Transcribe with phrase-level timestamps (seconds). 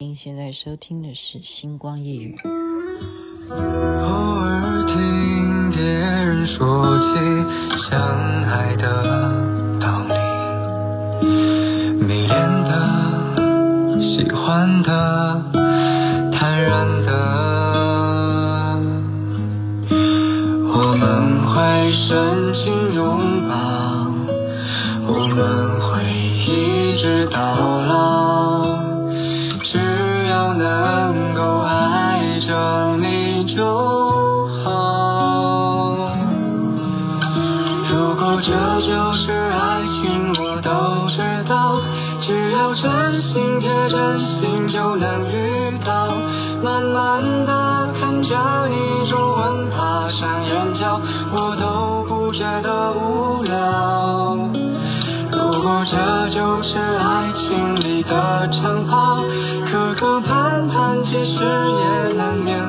[0.00, 2.36] 您现在收听的是《星光夜语》。
[3.50, 7.04] 偶尔听别人说起
[7.90, 7.98] 相
[8.44, 9.02] 爱的
[9.80, 11.26] 道理，
[12.06, 15.42] 迷恋的、喜欢的、
[16.30, 17.10] 坦然的，
[20.78, 23.56] 我们会深情拥抱，
[25.12, 26.04] 我们会
[26.46, 28.17] 一直到老。
[33.58, 33.64] 就
[34.62, 34.70] 好。
[37.90, 38.52] 如果这
[38.86, 40.70] 就是爱情，我都
[41.08, 41.74] 知道。
[42.20, 46.06] 只要真心贴真心，就能遇到。
[46.62, 51.00] 慢慢的看着你皱纹爬上眼角，
[51.32, 54.38] 我都不觉得无聊。
[55.32, 55.96] 如果这
[56.30, 59.24] 就是爱情里的长跑，
[59.68, 62.67] 磕磕绊绊，其实也难免。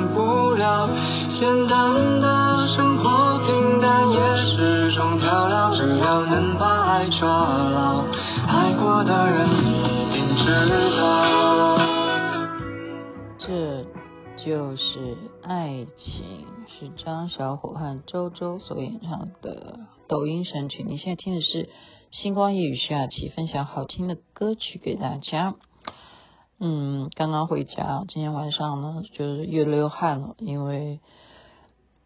[0.59, 5.73] 简单的生活，平淡也是种调料。
[5.73, 8.03] 只要能把爱抓牢，
[8.45, 11.77] 爱过的人一定知道。
[13.37, 13.85] 这
[14.43, 20.83] 就是爱情，是张小火和周周所演唱的抖音神曲。
[20.83, 21.69] 你现在听的是
[22.11, 25.55] 星光夜雨徐雅琪分享好听的歌曲给大家。
[26.59, 30.99] 嗯，刚刚回家，今天晚上呢，就是又流汗了，因为。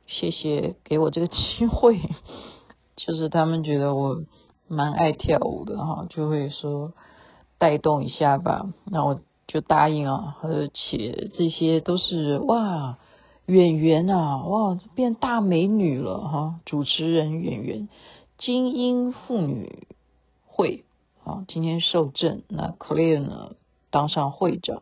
[0.06, 1.98] 谢谢给我这个机会，
[2.98, 4.22] 就是他们觉得我
[4.68, 6.92] 蛮爱跳舞的哈，就会说
[7.58, 12.98] 带动一下吧，那我就答应啊，而且这些都是哇
[13.46, 17.88] 演员啊，哇变大美女了哈，主持人演员
[18.38, 19.88] 精英妇女
[20.46, 20.84] 会
[21.24, 23.54] 啊，今天受证，那 Clear 呢
[23.94, 24.82] 当上会长。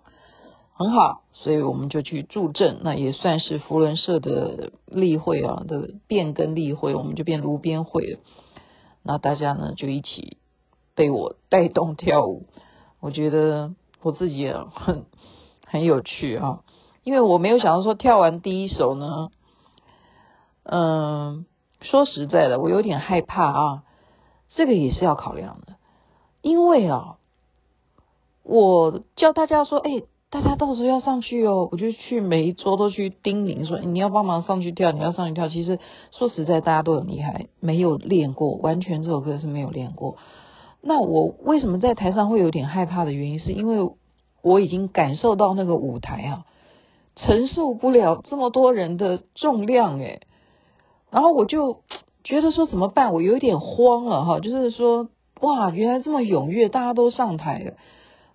[0.73, 8.19] 很好，所以我们就去助阵，那也算是扶轮社的例会啊的变更例会，我们就变炉边会了。
[9.03, 10.37] 那大家呢就一起
[10.95, 12.47] 被我带动跳舞，
[12.99, 15.05] 我觉得我自己也很
[15.67, 16.61] 很有趣啊，
[17.03, 19.29] 因为我没有想到说跳完第一首呢，
[20.63, 21.45] 嗯，
[21.81, 23.83] 说实在的，我有点害怕啊，
[24.49, 25.75] 这个也是要考量的，
[26.41, 27.17] 因为啊，
[28.43, 30.03] 我叫大家说，哎。
[30.33, 35.49] 大家到时候要上去哦，我就去每一桌都去叮咛说，你要帮忙上去跳，你要上去跳。
[35.49, 35.77] 其实
[36.13, 40.15] 说实在，大家都很厉害，没有练过，完全这首歌是没有练过。
[40.79, 43.91] 那我为什么在台上会有点害怕的原因，是因为
[44.41, 46.45] 我已经感受到那个舞台啊，
[47.17, 50.21] 承受不了这么多人的重量诶。
[51.09, 51.81] 然后我就
[52.23, 53.11] 觉得说怎么办？
[53.11, 55.09] 我有点慌了哈，就是说
[55.41, 57.73] 哇，原来这么踊跃，大家都上台了。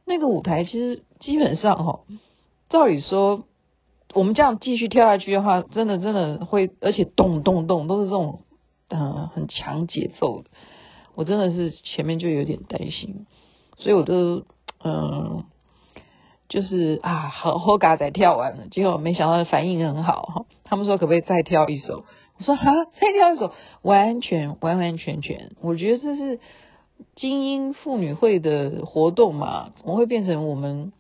[0.09, 2.01] 那个舞台其实基本上哈，
[2.69, 3.43] 照理说，
[4.15, 8.43] 我们这样继续跳下去的话，真的真的会，而且咚咚咚都是这种
[8.89, 10.51] 嗯、很强节奏的，
[11.17, 13.27] 我真的是前面就有点担心，
[13.79, 14.45] 所以我都
[14.85, 15.43] 嗯、
[16.49, 22.05] 就是啊好好嘎仔跳完了，结果没想到反应很好哈，他们说可不可以再跳一首？
[22.39, 22.63] 我说啊
[23.01, 23.53] 再跳一首，
[23.83, 26.39] 完全完完全全，我觉得这是。
[27.15, 30.93] 精英妇女会的活动嘛，怎么会变成我们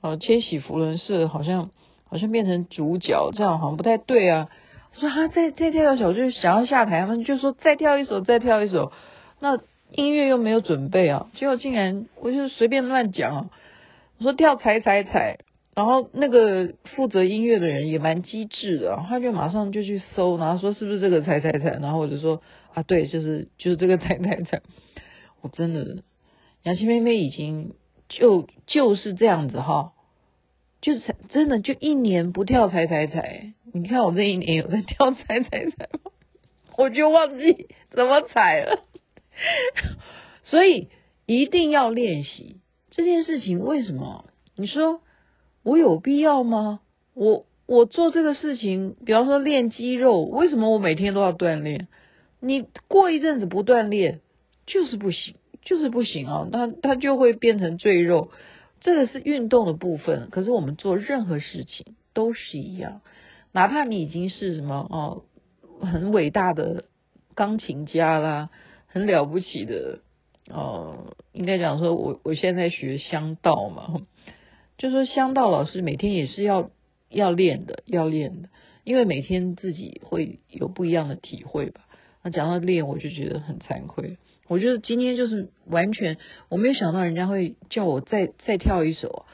[0.00, 1.70] 呃千禧福伦社好像
[2.04, 4.48] 好像变成主角，这样好像不太对啊。
[4.94, 8.92] 我说啊，再再跳一首，就想要下台，他们就说再跳一首，再跳一首。
[9.40, 9.58] 那
[9.92, 13.50] 音乐又没有准备啊，结果竟然我就随便乱讲。
[14.18, 15.38] 我说跳踩踩踩，
[15.76, 22.42] 然后那个负责音乐的人也蛮机智的，他就马上就去搜，然后说是不是这个踩踩踩，然后我就说
[22.74, 24.62] 啊，对，就是就是这个踩踩踩。
[25.40, 26.02] 我真的，
[26.64, 27.74] 雅琪妹妹已经
[28.08, 29.92] 就就是这样子哈，
[30.80, 33.52] 就是真的就一年不跳踩踩踩。
[33.72, 36.10] 你看我这一年有在跳踩踩踩吗？
[36.76, 38.84] 我就忘记怎么踩了。
[40.42, 40.88] 所以
[41.26, 42.56] 一定要练习
[42.90, 43.60] 这件事情。
[43.60, 44.24] 为什么？
[44.56, 45.00] 你说
[45.62, 46.80] 我有必要吗？
[47.14, 51.86] 我我做这个事情，比方说练肌肉，为什么我每天都要锻炼？
[52.40, 54.20] 你过一阵子不锻炼。
[54.68, 56.46] 就是不行，就是不行啊！
[56.52, 58.30] 那它就会变成赘肉，
[58.80, 60.28] 这个是运动的部分。
[60.30, 63.00] 可是我们做任何事情都是一样，
[63.52, 65.24] 哪怕你已经是什么哦，
[65.80, 66.84] 很伟大的
[67.34, 68.50] 钢琴家啦，
[68.86, 70.00] 很了不起的
[70.50, 74.02] 哦，应该讲说我我现在学香道嘛，
[74.76, 76.70] 就说香道老师每天也是要
[77.08, 78.50] 要练的，要练的，
[78.84, 81.86] 因为每天自己会有不一样的体会吧。
[82.22, 84.18] 那讲到练，我就觉得很惭愧。
[84.48, 86.16] 我觉得今天就是完全，
[86.48, 89.26] 我没有想到人家会叫我再再跳一首。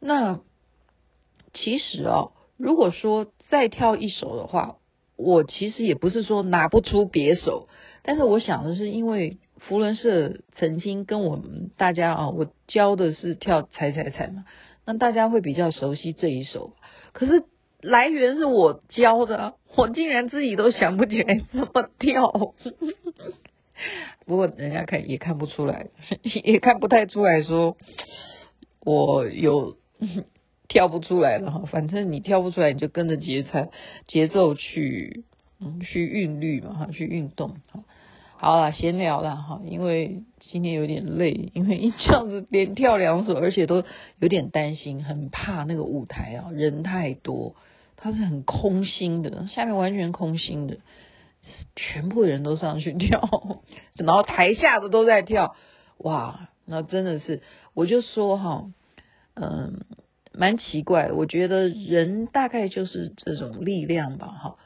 [0.00, 0.40] 那
[1.52, 4.76] 其实哦，如果说再跳一首的话，
[5.16, 7.68] 我其实也不是说拿不出别首，
[8.02, 14.44] 但是我想的是，因为福伦社曾经跟我们大家啊，我教的是跳踩踩踩嘛，
[14.84, 16.72] 那大家会比较熟悉这一首。
[17.12, 17.44] 可是
[17.80, 22.54] 来源是我教的，我竟然自己都想不起来怎么跳。
[24.26, 25.86] 不过人家看也看不出来，
[26.44, 27.76] 也看不太出来说
[28.80, 29.76] 我有。
[30.66, 33.68] 跳不出来了哈， 反正你跳不出来，你就跟着节拍
[34.08, 35.22] 节奏去，
[35.60, 37.56] 嗯，去韵律嘛哈，去运动。
[38.38, 43.84] 好了，闲聊了哈，因为今天有点累，因为一这样子连跳两首，而且都
[44.18, 47.54] 有点担心，很怕那个舞台啊人太多，
[47.96, 50.78] 它是很空心的，下面完全空心的，
[51.76, 53.28] 全部人都上去跳，
[53.96, 55.56] 然后台下的都在跳，
[55.98, 57.42] 哇，那真的是，
[57.74, 58.66] 我就说哈，
[59.34, 59.84] 嗯。
[60.36, 64.56] 蛮奇怪，我觉得人大概就是这种力量吧，哈，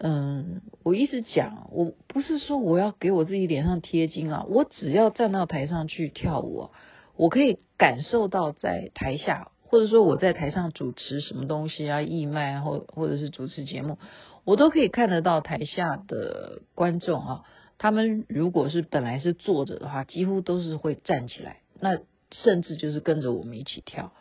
[0.00, 6.70] 嗯，我一直讲，我不是说我要给我自己脸上贴金啊，我只要站到台上去跳舞，
[7.16, 13.98] 我可以感受到在台下，或者说我在台上主持什么东西啊，义卖或或者是主持节目，
[14.44, 17.44] 我都可以看得到台下的观众啊，
[17.78, 21.98] 他们如果是本来是坐着的话，几乎都是会站起来，那
[22.30, 24.12] 甚至就是跟着我们一起跳。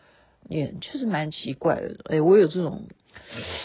[0.50, 2.84] 也确实蛮奇怪的，哎，我有这种，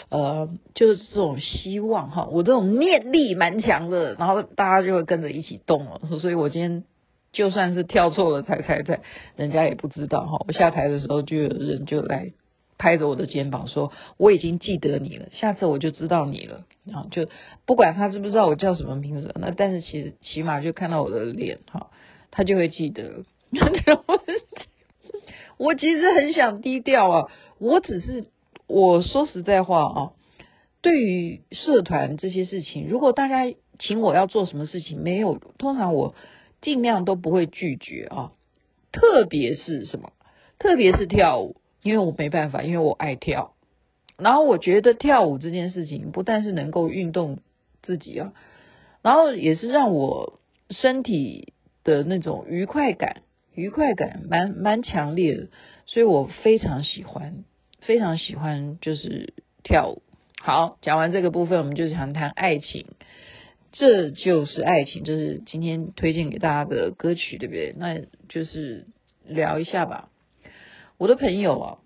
[0.07, 6.85] 呃，就是这种希望哈，我这种念力蛮强的，然后大家就会跟着一起动了，所以我今天
[7.33, 9.01] 就算是跳错了踩踩踩，
[9.35, 10.45] 人家也不知道哈。
[10.47, 12.31] 我下台的时候就有人就来
[12.79, 17.29] 拍着我的肩膀说，我已经记得你了，下次我就知道你了，啊就
[17.67, 21.91] 不管他知不知道我叫什么名字，那但是其实起码就看到我的脸哈，
[22.31, 23.23] 他就会记得。
[25.57, 28.25] 我其实很想低调啊，我只是
[28.65, 30.11] 我说实在话啊，
[30.81, 36.15] 对于社团这些事情，如果大家请我要做什么事情，没有，通常我
[36.61, 38.31] 尽量都不会拒绝啊。
[38.93, 40.13] 特别是什么？
[40.59, 43.53] 特别是跳舞，因为我没办法，因为我爱跳。
[44.17, 47.39] 然后我觉得跳舞这件事情不但是能够运动
[47.81, 48.33] 自己啊，
[49.01, 50.39] 然后也是让我
[50.69, 51.53] 身体
[51.83, 53.21] 的那种愉快感。
[53.55, 55.47] 愉快感蛮蛮强烈的，
[55.85, 57.43] 所以我非常喜欢，
[57.81, 59.33] 非常喜欢就是
[59.63, 60.01] 跳舞。
[60.39, 62.85] 好，讲完这个部分，我们就想谈爱情。
[63.73, 67.73] 这就是爱情，就是今天推荐给大家的歌曲，对不对？
[67.77, 67.99] 那
[68.29, 68.87] 就是
[69.25, 70.09] 聊一下吧。
[70.99, 71.77] 我的朋友啊，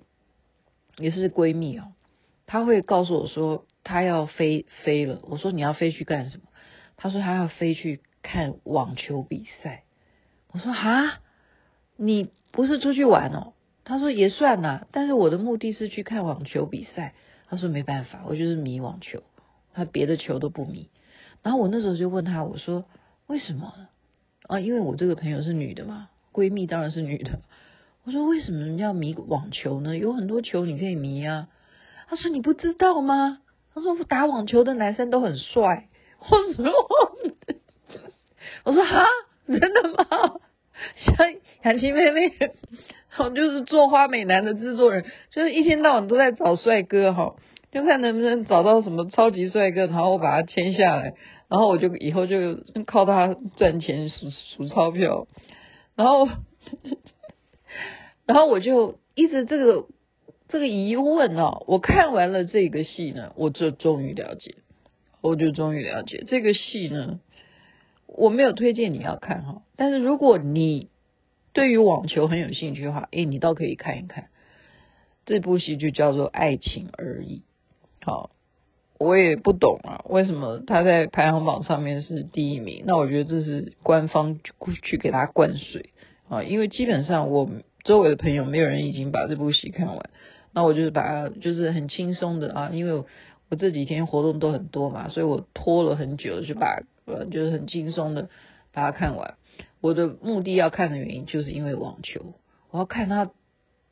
[0.97, 1.93] 也是闺蜜哦，
[2.47, 5.19] 她会告诉我说，她要飞飞了。
[5.21, 6.43] 我说你要飞去干什么？
[6.97, 9.83] 她说她要飞去看网球比赛。
[10.51, 11.19] 我说哈。
[11.95, 13.53] 你不是出去玩哦？
[13.85, 17.13] 她说也算呐，但是我的目的是去看网球比赛。
[17.47, 19.21] 她说没办法，我就是迷网球，
[19.73, 20.89] 她别的球都不迷。
[21.43, 22.85] 然后我那时候就问她，我说
[23.27, 23.71] 为什么？
[24.47, 27.41] 啊，因为我这个朋友是女的嘛，闺蜜当然是女的。
[28.05, 29.97] 我说为什么要迷网球呢？
[29.97, 31.47] 有很多球你可以迷啊。
[32.09, 33.39] 他说你不知道吗？
[33.73, 35.87] 他说打网球的男生都很帅。
[36.19, 36.65] 我说
[38.65, 39.05] 我说哈，
[39.47, 40.39] 真的吗？
[41.05, 41.33] 像
[41.63, 42.33] 雅琪妹妹，
[43.17, 47.35] 我就是做花美男的制作人，就是一天到晚都在找帅哥哈，
[47.71, 51.13] 就看能不能找到什么超级帅哥，然后我把他签下来，
[51.47, 55.27] 然后我就以后就靠他赚钱数数钞票，
[55.95, 56.27] 然后
[58.25, 59.87] 然后我就一直这个
[60.47, 64.55] 这个疑问哦，我看完了这个戏呢，我就终于了解，
[65.21, 67.19] 我就终于了解这个戏呢。
[68.05, 70.89] 我没有推荐你要看哈，但是如果你
[71.51, 74.27] 对于网球很有兴趣的话，诶，你倒可以看一看
[75.25, 77.41] 这部戏，就叫做《爱情而已》。
[78.05, 78.29] 好，
[78.99, 82.83] 我也不懂啊，为什么他在排行榜上面是第一名？
[82.85, 84.39] 那我觉得这是官方
[84.83, 85.89] 去给他灌水
[86.29, 87.49] 啊，因为基本上我
[87.83, 90.09] 周围的朋友没有人已经把这部戏看完，
[90.51, 93.05] 那我就是把它就是很轻松的啊，因为我
[93.49, 96.83] 我这几天活动都很多嘛，所以我拖了很久就把。
[97.05, 98.29] 呃，就是很轻松的
[98.71, 99.35] 把它看完。
[99.81, 102.33] 我的目的要看的原因，就是因为网球，
[102.71, 103.29] 我要看它，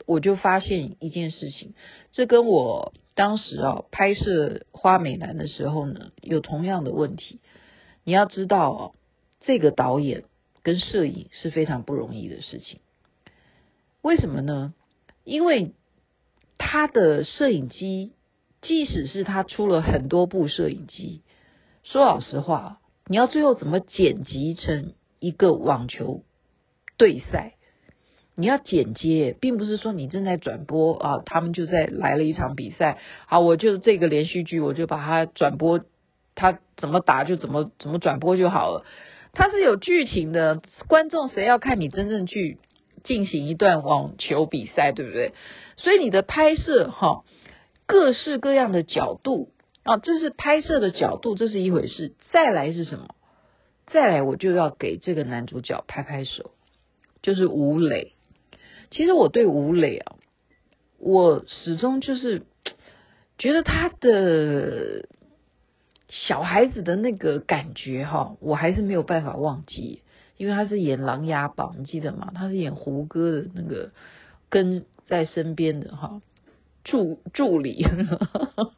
[0.06, 1.74] 我就发现一件事情，
[2.14, 7.42] 这跟我当时啊拍摄花美男的时候呢，有同样的问题。
[8.06, 8.96] 你要知道哦，
[9.42, 10.24] 这个导演
[10.64, 12.80] 跟摄影是非常不容易的事情。
[14.02, 14.74] 为什么呢？
[15.24, 15.74] 因为
[16.58, 18.14] 他的摄影机，
[18.62, 21.22] 即使是他出了很多部摄影机，
[21.84, 22.80] 说老实话。
[23.08, 26.24] 你要最后怎么剪辑成一个网球
[26.98, 27.56] 对赛？
[28.36, 35.82] 你要剪接，并不是说你正在转播啊，他们就在来了一场比赛，好，我就这个连续剧，我就把它转播，
[36.34, 38.86] 他怎么打就怎么怎么转播就好了。
[39.34, 42.58] 它是有剧情的，观众谁要看你真正去
[43.04, 45.34] 进行一段网球比赛，对不对？
[45.78, 47.24] 所以你的拍摄哈，
[47.86, 49.52] 各式各样的角度
[49.84, 52.14] 啊，这是拍摄的角度，这是一回事。
[52.32, 53.16] 再来是什么？
[53.88, 56.52] 再来我就要给这个男主角拍拍手，
[57.22, 58.14] 就是吴磊。
[58.90, 60.16] 其实我对吴磊啊，
[60.98, 62.44] 我始终就是
[63.38, 65.08] 觉得他的。
[66.28, 70.02] 小孩子的那个感觉哈，我还是没有办法忘记，
[70.42, 72.32] 因为他是演《琅琊榜》，你记得吗？
[72.34, 73.92] 他是演胡歌的那个
[74.50, 76.20] 跟在身边的哈
[76.84, 77.86] 助助理，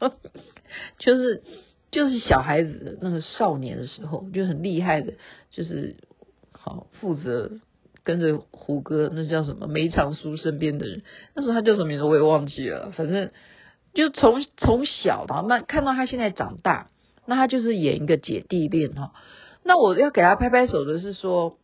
[1.00, 1.42] 就是
[1.90, 5.14] 就是小孩子那个少年的时候就很厉害的，
[5.48, 5.96] 就是
[6.52, 7.50] 好负责
[8.02, 11.00] 跟着胡歌，那叫什么梅长苏身边的人，
[11.34, 13.30] 那时候他叫什么名字我也忘记了，反正
[13.94, 16.90] 就从从小然后慢看到他现在长大。
[17.26, 19.14] 那他就是演一个姐弟恋哈，
[19.64, 21.58] 那我要给他拍拍手的是说，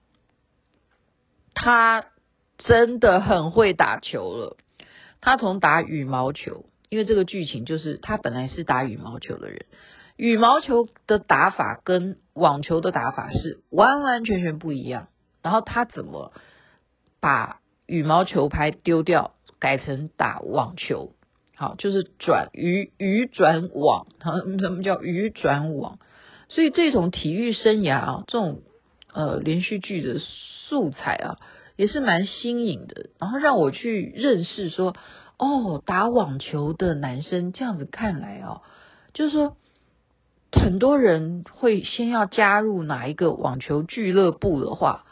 [1.55, 2.07] 他
[2.59, 4.57] 真的很会打球了。
[5.21, 9.67] 他从打羽毛球，因为这个剧情就是他本来是打羽毛球的人，
[10.17, 15.09] 羽毛球的打法跟网球的打法是完完全全不一样。
[15.43, 16.33] 然后他怎么
[17.21, 21.13] 把羽毛球拍丢掉，改成打网球？
[21.55, 25.99] 好，就是转鱼鱼转网，好， 什么叫鱼转网？
[26.51, 28.61] 所以这种体育生涯啊，这种
[29.13, 31.39] 呃连续剧的素材啊，
[31.77, 33.07] 也是蛮新颖的。
[33.19, 34.95] 然后让我去认识说，
[35.39, 38.63] 哦，打网球的男生这样子看来啊，
[39.15, 39.57] 就是说
[40.53, 45.07] 很多人会先要加入哪一个网球俱乐部的话，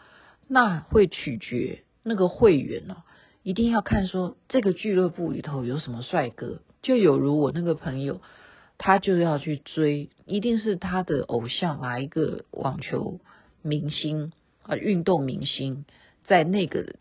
[0.49, 3.05] 那会取决那个会员呢、啊。
[3.45, 8.21] 一定要看说这个俱乐部里头有什么帅哥，就有如我那个朋友，
[8.77, 13.19] 他就要去追，一定是他的偶像哪一个网球
[13.63, 14.33] 明星
[14.63, 15.85] 啊，运动明星
[16.27, 16.95] 在那个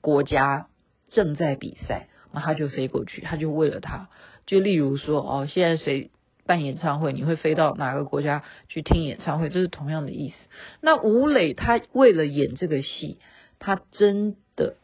[0.00, 0.68] 国家
[1.10, 4.08] 正在比赛，那他就飞过去，他就为了他，
[4.46, 6.10] 就例如说哦，现在谁
[6.46, 10.36] 办演唱会，你会飞到哪个国家去听演唱会，这是同样的意思。
[10.80, 13.18] 那吴磊他为了演这个戏，
[13.58, 14.76] 他真的。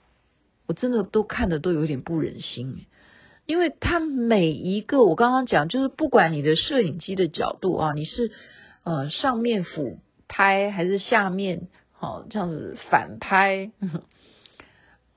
[0.67, 2.87] 我真的都看的都有点不忍心，
[3.47, 8.33] 因为他每一个我刚刚讲，就是不管你的摄影机的角度啊，你是
[8.85, 9.99] 呃上面俯
[10.29, 13.71] 拍还是下面好这样子反拍，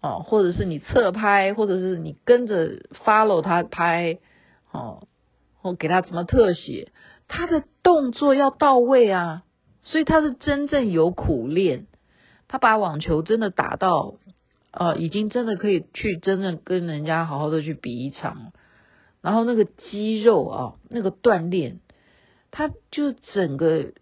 [0.02, 4.20] 哦，或者是你侧拍，或者是你跟着 follow 他拍，
[4.72, 5.08] 哦，
[5.62, 6.92] 或给他什么特写，
[7.30, 9.44] 他的动作要到位啊，
[9.84, 11.88] 所以他是真正有苦练，
[12.50, 14.16] 他把网球真的打到。
[14.80, 18.52] 呃，已经真的可以去真正跟人家好好的去比一场，
[19.24, 21.80] 然后那个肌肉啊，那个锻炼，
[22.52, 23.94] 他就整个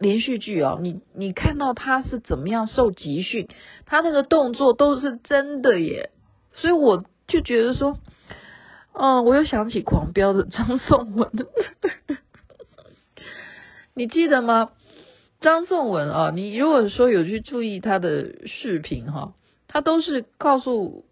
[0.00, 3.46] 连续剧啊，你你看到他是怎么样受集训，
[3.84, 6.10] 他那个动作都是真的耶，
[6.54, 7.96] 所以我就觉得说，
[8.94, 11.30] 嗯、我又想起狂飙的张颂文，
[13.94, 14.70] 你记得吗？
[15.38, 19.34] 张颂文啊，你如果说有去注意他的视频哈。
[19.76, 21.04] 他都是告诉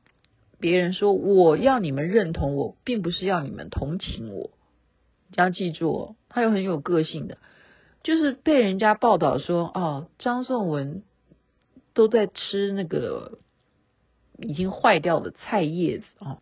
[0.58, 4.52] 别人说：“我要你们认同我，并不是要你们同情我。”
[5.28, 7.36] 你要记住哦，他又很有个性的，
[8.02, 11.02] 就是被人家报道说：“哦，张颂文
[11.92, 13.36] 都在吃那个
[14.38, 16.38] 已经坏掉的菜叶子啊。”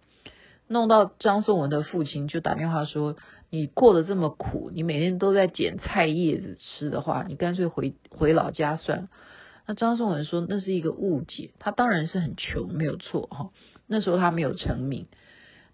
[0.69, 3.17] 弄到张颂文的父亲就打电话说
[3.51, 9.09] ：“你过得这么苦，你每天都在捡菜叶子吃的话，你干脆回回老家算了。”
[9.75, 13.51] 张颂文说那是一个误解，他当然是很穷，没有错哈。
[13.87, 15.07] 那时候他没有成名，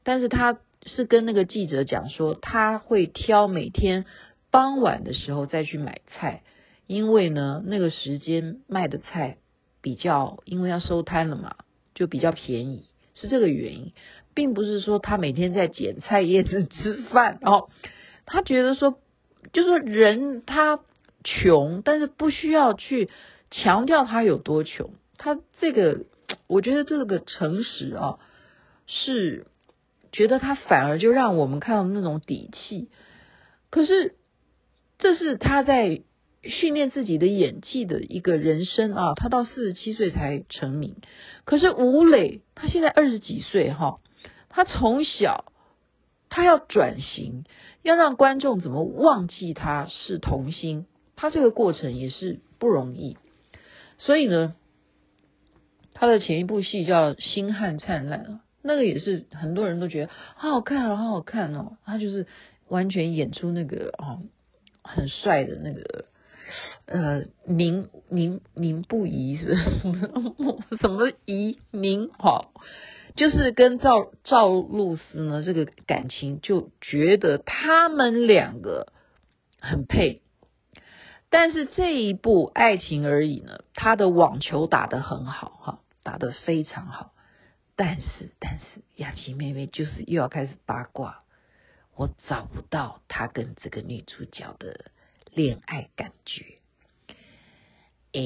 [0.03, 4.07] 但是他是跟那个记者讲说，他会挑每天
[4.51, 6.43] 傍晚的时候再去买菜，
[6.87, 9.39] 因为呢那个时间卖的菜
[9.83, 11.57] 比较，因为要收摊了嘛，
[11.95, 13.93] 就比较便宜，是这个原因，
[14.35, 17.69] 并不是说他每天在捡菜叶子吃饭哦。
[18.27, 18.99] 他觉得说，
[19.53, 20.81] 就是说人他
[21.23, 23.09] 穷，但是不需要去。
[23.51, 26.05] 强调他有多穷，他这个，
[26.47, 28.19] 我觉得这个诚实啊，
[28.87, 29.47] 是
[30.13, 32.89] 觉得他反而就让我们看到那种底气。
[33.71, 34.17] 可是
[34.99, 36.03] 这是他在
[36.43, 40.97] 训练自己的演技的一个人生啊，他到四十七岁才成名。
[41.45, 44.01] 可是吴磊他现在二十几岁哈，
[44.49, 45.53] 他从小
[46.29, 47.45] 他要转型，
[47.83, 50.87] 要让观众怎么忘记他是童星，
[51.17, 53.17] 他这个过程也是不容易。
[53.99, 54.55] 所以呢，
[55.93, 58.25] 他的前一部戏叫《星汉灿烂》，
[58.63, 61.77] 那个也是很多人都觉得好好看哦，好好看哦。
[61.85, 62.27] 他就是
[62.69, 64.23] 完全演出那个哦，
[64.83, 66.05] 很帅的那个
[66.87, 72.53] 呃宁宁宁不疑是什么 什么疑宁好，
[73.17, 78.93] 就是跟赵赵露思呢这个感情就觉得他们两个
[79.61, 80.23] 很配。
[81.31, 87.13] 但是这一部爱情而已呢，他的网球打得很好哈，打得非常好。
[87.77, 88.65] 但是但是
[88.97, 91.23] 雅琪妹妹就是又要开始八卦，
[91.95, 94.91] 我找不到他跟这个女主角的
[95.33, 96.59] 恋爱感觉，
[98.13, 98.23] 哎，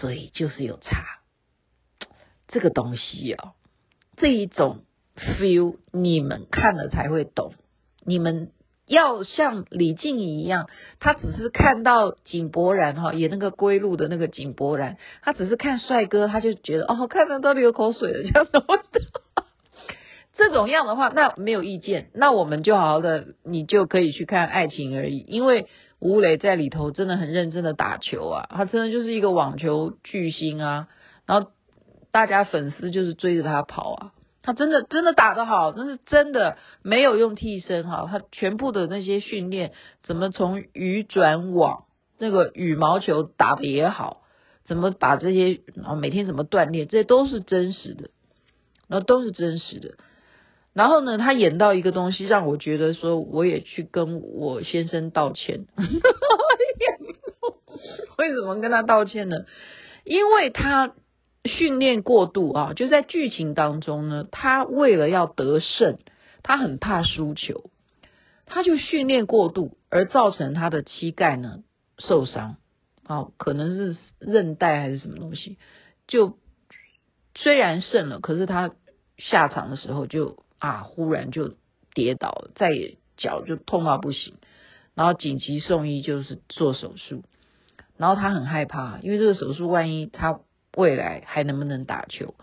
[0.00, 1.20] 所以就是有差。
[2.48, 3.54] 这个东西哦，
[4.16, 4.84] 这一种
[5.16, 7.54] feel 你们看了才会懂，
[8.04, 8.50] 你们。
[8.86, 10.68] 要像李静怡一样，
[11.00, 18.60] 他只是看到井柏然哈演那个归路的那个井柏然，他只是看帅哥，他就觉得哦，看着都流口水了这样子。
[20.36, 25.24] 这种样的话，那没有意见，那我们就好好的，你就可以去看爱情而已。
[25.28, 25.68] 因为
[26.00, 30.88] 吴磊在里头真的很认真的打球啊，他真的就是一个网球巨星啊，
[31.24, 31.52] 然后
[32.10, 34.12] 大家粉丝就是追着他跑啊。
[34.46, 39.72] 他真的真的打得好，那是真的没有用替身哈，他全部的那些训练，
[40.02, 41.86] 怎么从鱼转网，
[42.18, 44.20] 那个羽毛球打得也好，
[44.66, 48.10] 怎么把这些啊每天怎么锻炼，这都是真实的，
[48.86, 49.94] 然后都是真实的。
[50.74, 55.64] 然后呢，他演到一个东西，让我觉得说，我也去跟我先生道歉。
[58.18, 59.38] 为什么跟他道歉呢？
[60.04, 60.92] 因为他。
[61.44, 65.98] 训练过度啊，就在剧情当中呢，他为了要得胜，
[66.42, 67.70] 他很怕输球，
[68.46, 71.62] 他就训练过度，而造成他的膝盖呢
[71.98, 72.56] 受伤，
[73.06, 75.58] 啊，可能是韧带还是什么东西，
[76.06, 76.38] 就
[77.34, 78.70] 虽然胜了，可是他
[79.18, 81.56] 下场的时候就啊，忽然就
[81.92, 84.34] 跌倒了，再也脚就痛到不行，
[84.94, 87.22] 然后紧急送医就是做手术，
[87.98, 90.40] 然后他很害怕，因为这个手术万一他。
[90.76, 92.34] 未来还能不能打球？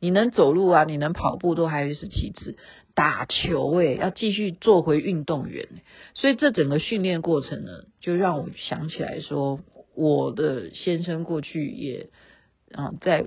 [0.00, 2.56] 你能走路啊，你能跑步都还是其次。
[2.94, 5.68] 打球诶，要继续做回运动员。
[6.14, 9.60] 所以这整个训练过程呢，就让我想起来说，
[9.94, 12.10] 我的先生过去也
[12.72, 13.26] 啊，在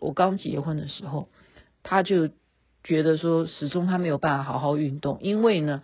[0.00, 1.28] 我刚结婚的时候，
[1.82, 2.30] 他就
[2.82, 5.82] 觉得说，始终他没有办法好好运动，因为呢，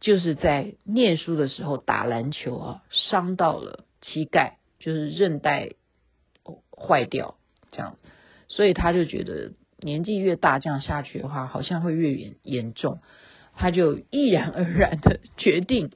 [0.00, 5.72] 就是在念书的时候打篮球啊，伤到了膝盖，就是韧带
[6.70, 7.36] 坏掉。
[7.74, 7.96] 这样，
[8.48, 13.00] 所以他就觉得年纪越大，这样下去的话，好像会越严严重。
[13.56, 15.90] 他就毅然而然的决定，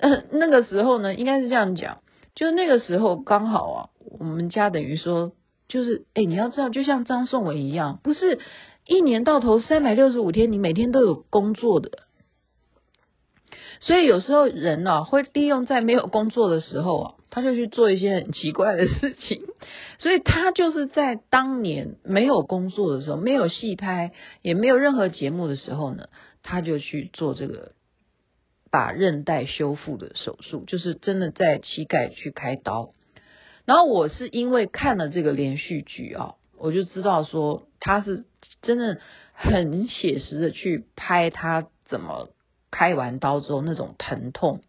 [0.00, 2.00] 呃，那个时候呢，应该是这样讲，
[2.34, 3.88] 就是那个时候刚好啊，
[4.18, 5.32] 我们家等于说，
[5.66, 8.38] 就是，哎，你要知道，就像张颂文一样，不是
[8.86, 11.90] 一年到头三百六十五天，你每天都有工作的。
[13.80, 17.14] 所以有时候人呢、啊，会利用在没有工作的时候啊。
[17.34, 19.42] 他就去做一些很奇怪的事情，
[19.98, 26.10] 所以他就是在当年没有工作的时候，没有戏拍，也没有任何节目的时候呢，
[26.44, 27.72] 他就去做这个
[28.70, 32.92] 把韧带修复的手术，就是真的在膝盖去开刀。
[33.64, 38.22] 然后我是因为看了这个连续剧啊，我就知道说他是
[38.62, 39.00] 真的
[39.32, 42.28] 很写实的去拍他怎么
[42.70, 44.60] 开完刀之后那种疼痛，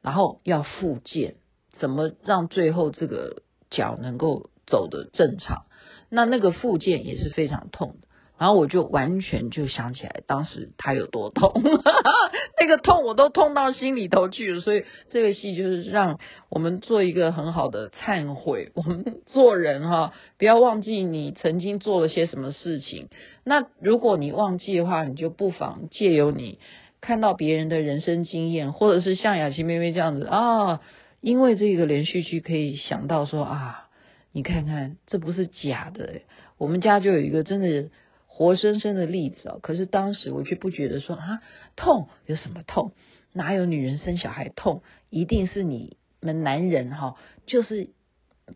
[0.00, 1.34] 然后要复健。
[1.80, 5.64] 怎么让最后这个脚能够走得正常？
[6.10, 8.06] 那那个附件也是非常痛的。
[8.38, 11.52] 然后我就完全就想起来，当时他有多痛，
[12.58, 14.62] 那个痛我都痛到心里头去了。
[14.62, 18.72] 所以这个戏就是让我们做一个很好的忏悔。
[18.76, 23.08] 我们做人哈，不要忘记你曾经做了些什么事情。
[23.44, 26.60] 那如果你忘记的话，你就不妨借由你
[27.02, 30.80] 看到别人的人生经验，或者是像雅琪妹妹这样子啊。
[31.20, 33.88] 因为这个连续剧可以想到说啊，
[34.32, 36.22] 你看看这不是假的，
[36.58, 37.90] 我们家就有一个真的
[38.26, 39.58] 活生生的例子哦。
[39.62, 41.40] 可是当时我却不觉得说啊，
[41.76, 42.92] 痛有什么痛？
[43.32, 44.82] 哪有女人生小孩痛？
[45.08, 47.90] 一定是你们男人哈，就是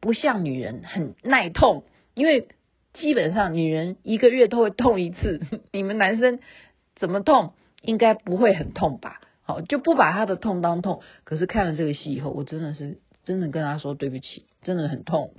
[0.00, 2.48] 不像女人很耐痛，因为
[2.92, 6.40] 基本上女人一个月都会痛一次， 你们男生
[6.96, 7.52] 怎么痛？
[7.82, 9.20] 应该不会很痛吧？
[9.44, 11.00] 好，就不把他的痛当痛。
[11.24, 15.32] 可是看了这个戏以后，我真的是真的跟他说对不起，真的很痛。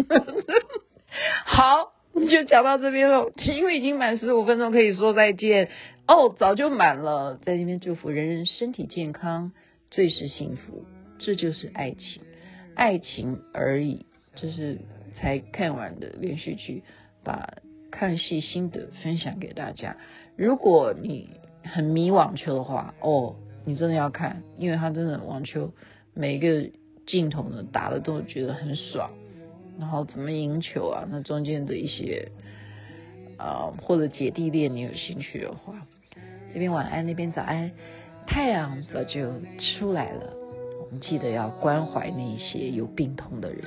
[1.46, 5.70] 好，就讲到这边了，因为已经满十五分钟，可以说再见。
[6.08, 9.52] 哦，早就满了，在这边祝福人人身体健康，
[9.90, 10.86] 最是幸福。
[11.18, 12.22] 这就是爱情，
[12.76, 14.06] 爱情而已。
[14.36, 14.80] 这是
[15.16, 16.84] 才看完的连续剧，
[17.24, 17.56] 把
[17.90, 19.96] 看戏心得分享给大家。
[20.36, 21.30] 如果你
[21.64, 25.74] 很迷网球的话，哦，你真的要看，因为他真的网球
[26.14, 26.70] 每个
[27.08, 29.10] 镜头呢打的都觉得很爽，
[29.80, 32.32] 然后怎么赢球啊，那中间的一些
[33.38, 35.74] 啊、或者姐弟恋，你有兴趣的话，
[36.54, 37.70] 这边晚安，那边早安，
[38.26, 40.22] 太阳早就出来了，
[40.86, 43.62] 我们记得要关怀那些有病痛的人。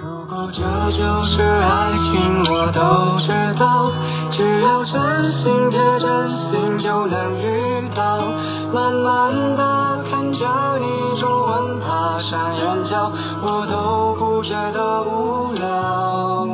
[0.00, 0.60] 如果这
[0.92, 3.73] 就是爱情，我都知道。
[13.42, 16.46] 我都不觉得无聊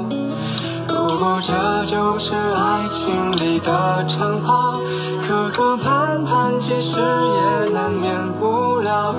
[0.88, 4.80] 如果这就是爱情里的长跑
[5.26, 9.14] 磕磕绊绊其实也难免不了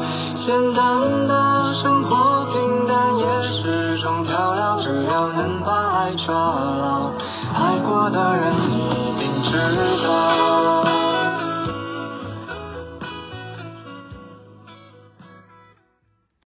[0.46, 3.26] 简单的生活平淡也
[3.62, 7.12] 是种调料只要能把爱抓牢
[7.54, 9.58] 爱过的人一定知
[10.04, 10.51] 道